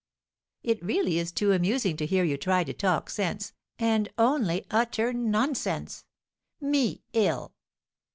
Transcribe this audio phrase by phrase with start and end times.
[0.63, 5.13] It really is too amusing to hear you try to talk sense, and only utter
[5.13, 6.05] nonsense!
[6.59, 7.53] Me ill!"